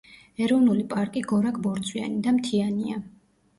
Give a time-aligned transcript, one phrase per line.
[0.45, 3.01] ეროვნული პარკი გორაკ–ბორცვიანი და მთიანია.